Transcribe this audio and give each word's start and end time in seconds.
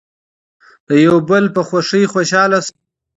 د 0.87 0.89
یو 1.05 1.17
بل 1.29 1.43
په 1.55 1.61
خوښۍ 1.67 2.03
خوشحاله 2.13 2.59
شئ. 2.65 2.73